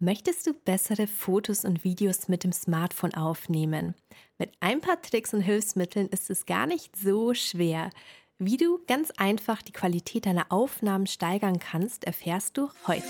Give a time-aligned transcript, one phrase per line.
[0.00, 3.96] Möchtest du bessere Fotos und Videos mit dem Smartphone aufnehmen?
[4.38, 7.90] Mit ein paar Tricks und Hilfsmitteln ist es gar nicht so schwer.
[8.38, 13.02] Wie du ganz einfach die Qualität deiner Aufnahmen steigern kannst, erfährst du heute.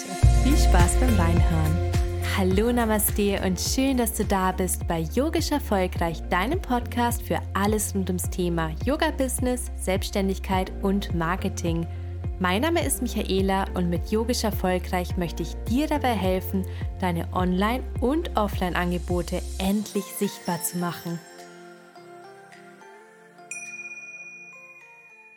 [0.44, 1.92] Viel Spaß beim Reinhören.
[2.38, 7.94] Hallo Namaste und schön, dass du da bist bei Yogisch Erfolgreich, deinem Podcast für alles
[7.94, 11.86] rund ums Thema Yoga-Business, Selbstständigkeit und Marketing–
[12.40, 16.64] mein Name ist Michaela und mit Yogisch Erfolgreich möchte ich dir dabei helfen,
[17.00, 21.18] deine Online- und Offline-Angebote endlich sichtbar zu machen.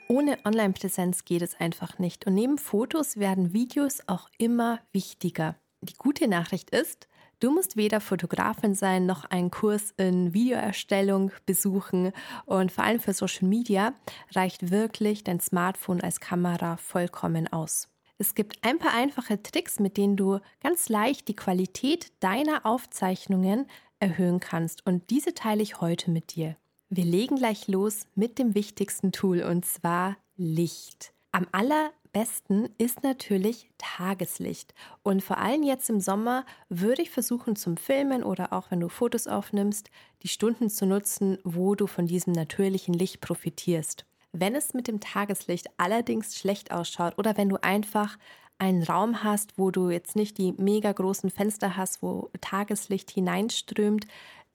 [0.07, 5.55] Ohne Online-Präsenz geht es einfach nicht und neben Fotos werden Videos auch immer wichtiger.
[5.81, 7.07] Die gute Nachricht ist,
[7.41, 12.11] Du musst weder Fotografin sein noch einen Kurs in Videoerstellung besuchen
[12.45, 13.95] und vor allem für Social Media
[14.35, 17.89] reicht wirklich dein Smartphone als Kamera vollkommen aus.
[18.19, 23.65] Es gibt ein paar einfache Tricks, mit denen du ganz leicht die Qualität deiner Aufzeichnungen
[23.99, 26.57] erhöhen kannst und diese teile ich heute mit dir.
[26.89, 31.11] Wir legen gleich los mit dem wichtigsten Tool und zwar Licht.
[31.31, 34.73] Am aller besten ist natürlich Tageslicht.
[35.03, 38.89] Und vor allem jetzt im Sommer würde ich versuchen zum Filmen oder auch wenn du
[38.89, 39.89] Fotos aufnimmst,
[40.23, 44.05] die Stunden zu nutzen, wo du von diesem natürlichen Licht profitierst.
[44.33, 48.17] Wenn es mit dem Tageslicht allerdings schlecht ausschaut oder wenn du einfach
[48.59, 54.05] einen Raum hast, wo du jetzt nicht die mega großen Fenster hast, wo Tageslicht hineinströmt,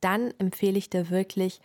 [0.00, 1.60] dann empfehle ich dir wirklich,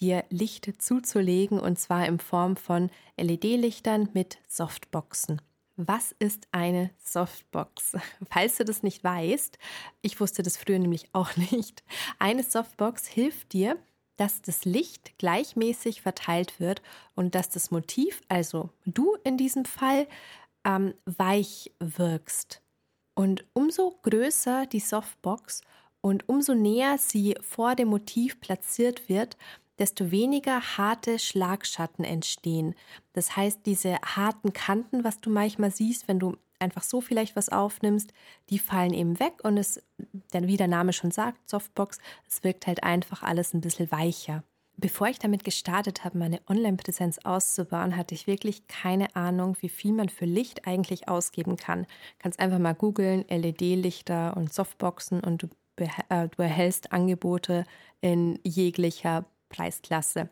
[0.00, 5.40] dir Licht zuzulegen und zwar in Form von LED-Lichtern mit Softboxen.
[5.76, 7.96] Was ist eine Softbox?
[8.30, 9.58] Falls du das nicht weißt,
[10.02, 11.82] ich wusste das früher nämlich auch nicht.
[12.18, 13.76] Eine Softbox hilft dir,
[14.16, 16.82] dass das Licht gleichmäßig verteilt wird
[17.16, 20.06] und dass das Motiv, also du in diesem Fall,
[20.64, 22.62] ähm, weich wirkst.
[23.14, 25.62] Und umso größer die Softbox
[26.00, 29.36] und umso näher sie vor dem Motiv platziert wird,
[29.78, 32.74] desto weniger harte Schlagschatten entstehen.
[33.12, 37.48] Das heißt, diese harten Kanten, was du manchmal siehst, wenn du einfach so vielleicht was
[37.48, 38.12] aufnimmst,
[38.50, 39.82] die fallen eben weg und es,
[40.32, 41.98] wie der Name schon sagt, Softbox,
[42.28, 44.44] es wirkt halt einfach alles ein bisschen weicher.
[44.76, 49.92] Bevor ich damit gestartet habe, meine Online-Präsenz auszubauen, hatte ich wirklich keine Ahnung, wie viel
[49.92, 51.86] man für Licht eigentlich ausgeben kann.
[52.18, 55.48] Kannst einfach mal googeln, LED-Lichter und Softboxen und du,
[56.08, 57.64] äh, du erhältst Angebote
[58.00, 59.24] in jeglicher
[59.54, 60.28] Preisklasse.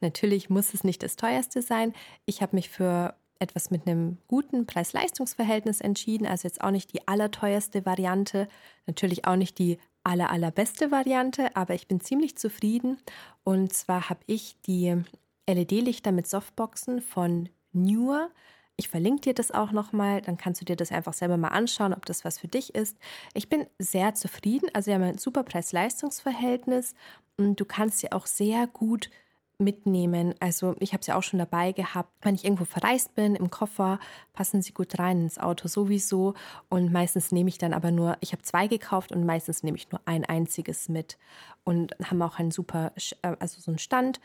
[0.00, 1.92] Natürlich muss es nicht das teuerste sein.
[2.26, 7.06] Ich habe mich für etwas mit einem guten Preis-Leistungs-Verhältnis entschieden, also jetzt auch nicht die
[7.06, 8.48] allerteuerste Variante,
[8.86, 12.98] natürlich auch nicht die aller allerbeste Variante, aber ich bin ziemlich zufrieden
[13.42, 14.96] und zwar habe ich die
[15.48, 18.30] LED-Lichter mit Softboxen von Newer
[18.76, 21.94] ich verlinke dir das auch nochmal, dann kannst du dir das einfach selber mal anschauen,
[21.94, 22.96] ob das was für dich ist.
[23.32, 26.94] Ich bin sehr zufrieden, also wir haben ein super Preis-Leistungs-Verhältnis
[27.36, 29.10] und du kannst sie auch sehr gut
[29.58, 30.34] mitnehmen.
[30.40, 34.00] Also ich habe sie auch schon dabei gehabt, wenn ich irgendwo verreist bin, im Koffer,
[34.32, 36.34] passen sie gut rein ins Auto sowieso.
[36.68, 39.90] Und meistens nehme ich dann aber nur, ich habe zwei gekauft und meistens nehme ich
[39.90, 41.18] nur ein einziges mit.
[41.62, 42.92] Und haben auch einen super,
[43.22, 44.20] äh, also so einen Stand,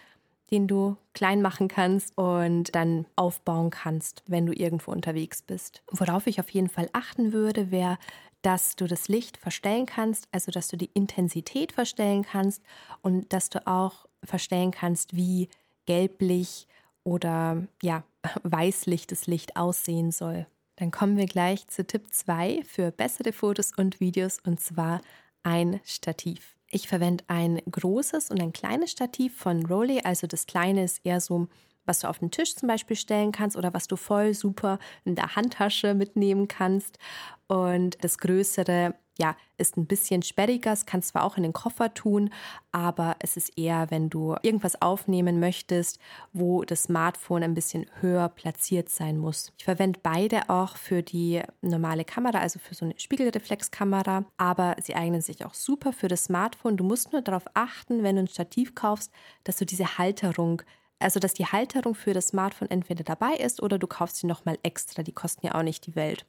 [0.52, 5.84] den du klein machen kannst und dann aufbauen kannst, wenn du irgendwo unterwegs bist.
[5.92, 7.98] Worauf ich auf jeden Fall achten würde, wäre,
[8.42, 12.64] dass du das Licht verstellen kannst, also dass du die Intensität verstellen kannst
[13.02, 15.50] und dass du auch verstellen kannst, wie
[15.86, 16.68] gelblich
[17.04, 18.04] oder ja,
[18.44, 20.48] weißlich das Licht aussehen soll.
[20.78, 25.02] Dann kommen wir gleich zu Tipp 2 für bessere Fotos und Videos und zwar
[25.44, 26.59] ein Stativ.
[26.72, 30.02] Ich verwende ein großes und ein kleines Stativ von Rolly.
[30.04, 31.48] Also das kleine ist eher so,
[31.86, 35.16] was du auf den Tisch zum Beispiel stellen kannst oder was du voll super in
[35.16, 37.00] der Handtasche mitnehmen kannst.
[37.48, 40.72] Und das größere ja, ist ein bisschen sperriger.
[40.72, 42.32] Es kannst zwar auch in den Koffer tun,
[42.72, 46.00] aber es ist eher, wenn du irgendwas aufnehmen möchtest,
[46.32, 49.52] wo das Smartphone ein bisschen höher platziert sein muss.
[49.58, 54.96] Ich verwende beide auch für die normale Kamera, also für so eine Spiegelreflexkamera, aber sie
[54.96, 56.78] eignen sich auch super für das Smartphone.
[56.78, 59.12] Du musst nur darauf achten, wenn du ein Stativ kaufst,
[59.44, 60.62] dass du diese Halterung
[61.00, 64.60] also dass die Halterung für das Smartphone entweder dabei ist oder du kaufst sie nochmal
[64.64, 65.02] extra.
[65.04, 66.26] Die kosten ja auch nicht die Welt.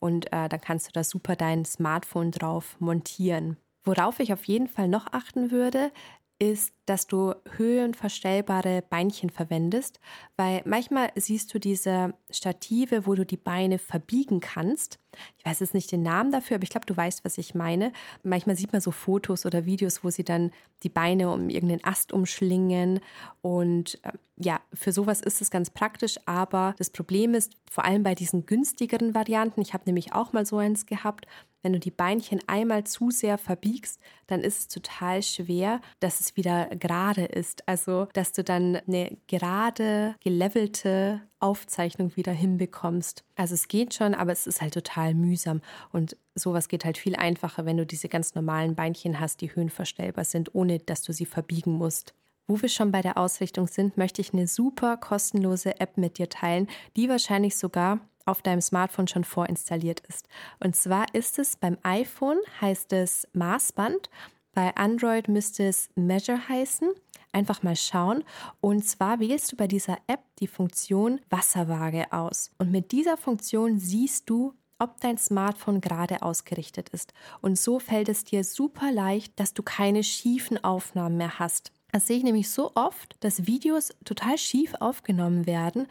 [0.00, 3.56] Und äh, dann kannst du da super dein Smartphone drauf montieren.
[3.84, 5.92] Worauf ich auf jeden Fall noch achten würde,
[6.38, 9.98] ist, dass du höhenverstellbare Beinchen verwendest,
[10.36, 15.00] weil manchmal siehst du diese Stative, wo du die Beine verbiegen kannst.
[15.36, 17.92] Ich weiß jetzt nicht den Namen dafür, aber ich glaube, du weißt, was ich meine.
[18.22, 20.52] Manchmal sieht man so Fotos oder Videos, wo sie dann
[20.84, 23.00] die Beine um irgendeinen Ast umschlingen.
[23.42, 26.18] Und äh, ja, für sowas ist es ganz praktisch.
[26.26, 30.46] Aber das Problem ist, vor allem bei diesen günstigeren Varianten, ich habe nämlich auch mal
[30.46, 31.26] so eins gehabt,
[31.68, 36.34] wenn du die Beinchen einmal zu sehr verbiegst, dann ist es total schwer, dass es
[36.34, 37.68] wieder gerade ist.
[37.68, 43.22] Also, dass du dann eine gerade, gelevelte Aufzeichnung wieder hinbekommst.
[43.36, 45.60] Also es geht schon, aber es ist halt total mühsam.
[45.92, 50.24] Und sowas geht halt viel einfacher, wenn du diese ganz normalen Beinchen hast, die höhenverstellbar
[50.24, 52.14] sind, ohne dass du sie verbiegen musst.
[52.46, 56.30] Wo wir schon bei der Ausrichtung sind, möchte ich eine super kostenlose App mit dir
[56.30, 56.66] teilen,
[56.96, 60.28] die wahrscheinlich sogar auf deinem Smartphone schon vorinstalliert ist.
[60.60, 64.10] Und zwar ist es beim iPhone heißt es Maßband,
[64.58, 66.90] bei Android müsste es Measure heißen.
[67.30, 68.24] Einfach mal schauen.
[68.60, 72.50] Und zwar wählst du bei dieser App die Funktion Wasserwaage aus.
[72.58, 77.12] Und mit dieser Funktion siehst du, ob dein Smartphone gerade ausgerichtet ist.
[77.40, 81.70] Und so fällt es dir super leicht, dass du keine schiefen Aufnahmen mehr hast.
[81.92, 85.86] Das sehe ich nämlich so oft, dass Videos total schief aufgenommen werden.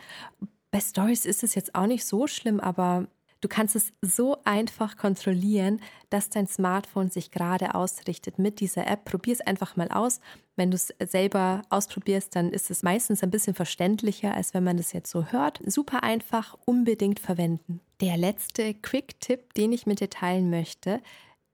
[0.72, 3.08] Bei Stories ist es jetzt auch nicht so schlimm, aber
[3.42, 9.06] du kannst es so einfach kontrollieren, dass dein Smartphone sich gerade ausrichtet mit dieser App.
[9.06, 10.20] Probier es einfach mal aus.
[10.56, 14.78] Wenn du es selber ausprobierst, dann ist es meistens ein bisschen verständlicher, als wenn man
[14.78, 15.62] das jetzt so hört.
[15.66, 17.80] Super einfach, unbedingt verwenden.
[18.02, 21.02] Der letzte Quick-Tipp, den ich mit dir teilen möchte,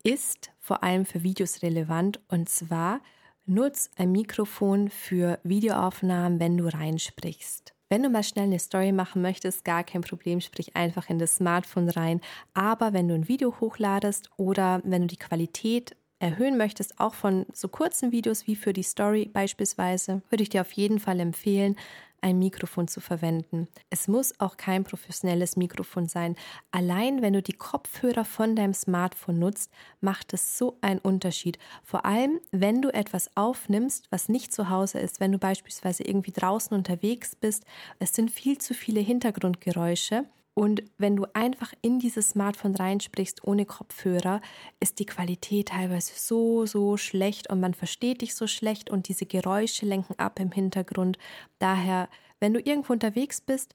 [0.04, 3.02] ist vor allem für Videos relevant und zwar
[3.46, 7.73] Nutz ein Mikrofon für Videoaufnahmen, wenn du reinsprichst.
[7.94, 11.36] Wenn du mal schnell eine Story machen möchtest, gar kein Problem, sprich einfach in das
[11.36, 12.22] Smartphone rein.
[12.56, 17.46] Aber wenn du ein Video hochladest oder wenn du die Qualität erhöhen möchtest, auch von
[17.54, 21.76] so kurzen Videos wie für die Story beispielsweise, würde ich dir auf jeden Fall empfehlen,
[22.24, 23.68] ein Mikrofon zu verwenden.
[23.90, 26.36] Es muss auch kein professionelles Mikrofon sein.
[26.72, 29.72] Allein wenn du die Kopfhörer von deinem Smartphone nutzt,
[30.02, 31.60] macht es so einen Unterschied.
[31.84, 36.32] Vor allem, wenn du etwas aufnimmst, was nicht zu Hause ist, wenn du beispielsweise irgendwie
[36.32, 37.66] draußen unterwegs bist,
[38.00, 43.66] es sind viel zu viele Hintergrundgeräusche und wenn du einfach in dieses Smartphone reinsprichst ohne
[43.66, 44.40] Kopfhörer,
[44.80, 49.26] ist die Qualität teilweise so, so schlecht und man versteht dich so schlecht und diese
[49.26, 51.18] Geräusche lenken ab im Hintergrund.
[51.58, 52.08] Daher,
[52.40, 53.74] wenn du irgendwo unterwegs bist,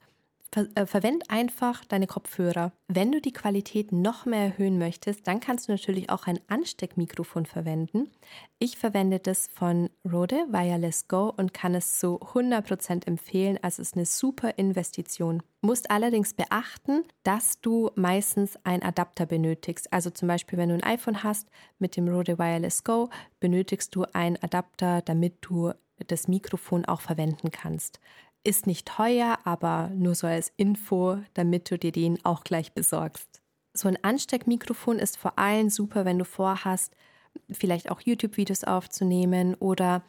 [0.51, 2.73] Ver äh, verwend einfach deine Kopfhörer.
[2.87, 7.45] Wenn du die Qualität noch mehr erhöhen möchtest, dann kannst du natürlich auch ein Ansteckmikrofon
[7.45, 8.11] verwenden.
[8.59, 13.59] Ich verwende das von Rode Wireless Go und kann es zu 100% empfehlen.
[13.61, 15.43] Also es ist eine super Investition.
[15.61, 19.93] Musst allerdings beachten, dass du meistens einen Adapter benötigst.
[19.93, 24.05] Also zum Beispiel, wenn du ein iPhone hast mit dem Rode Wireless Go, benötigst du
[24.15, 25.73] einen Adapter, damit du
[26.07, 28.01] das Mikrofon auch verwenden kannst.
[28.45, 33.43] Ist nicht teuer, aber nur so als Info, damit du dir den auch gleich besorgst.
[33.75, 36.95] So ein Ansteckmikrofon ist vor allem super, wenn du vorhast,
[37.51, 40.03] vielleicht auch YouTube-Videos aufzunehmen oder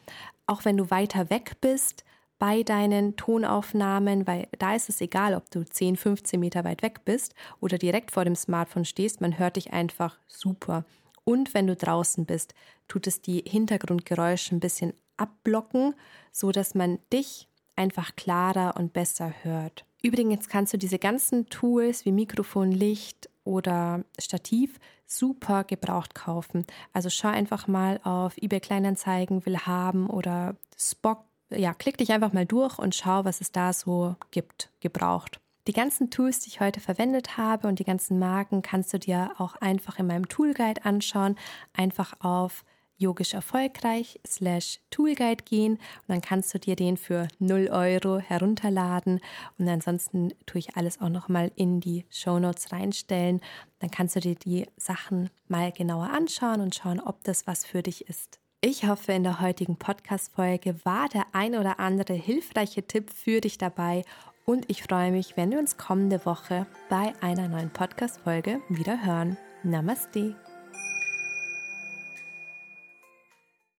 [0.46, 2.04] auch wenn du weiter weg bist
[2.38, 7.04] bei deinen Tonaufnahmen, weil da ist es egal, ob du 10, 15 Meter weit weg
[7.04, 10.84] bist oder direkt vor dem Smartphone stehst, man hört dich einfach super.
[11.24, 12.54] Und wenn du draußen bist,
[12.88, 15.94] tut es die Hintergrundgeräusche ein bisschen abblocken,
[16.32, 17.46] so dass man dich
[17.76, 19.84] einfach klarer und besser hört.
[20.02, 26.64] Übrigens kannst du diese ganzen Tools wie Mikrofon, Licht oder Stativ super gebraucht kaufen.
[26.92, 31.24] Also schau einfach mal auf eBay Kleinanzeigen, will haben oder Spock.
[31.50, 35.40] Ja, klick dich einfach mal durch und schau, was es da so gibt, gebraucht.
[35.66, 39.32] Die ganzen Tools, die ich heute verwendet habe und die ganzen Marken kannst du dir
[39.38, 41.36] auch einfach in meinem Toolguide anschauen.
[41.74, 42.64] Einfach auf
[43.00, 49.20] yogisch erfolgreich slash Toolguide gehen und dann kannst du dir den für 0 Euro herunterladen
[49.58, 53.40] und ansonsten tue ich alles auch nochmal in die Show Notes reinstellen.
[53.80, 57.82] Dann kannst du dir die Sachen mal genauer anschauen und schauen, ob das was für
[57.82, 58.38] dich ist.
[58.62, 63.56] Ich hoffe, in der heutigen Podcast-Folge war der ein oder andere hilfreiche Tipp für dich
[63.56, 64.04] dabei
[64.44, 69.38] und ich freue mich, wenn wir uns kommende Woche bei einer neuen Podcast-Folge wieder hören.
[69.62, 70.49] Namaste.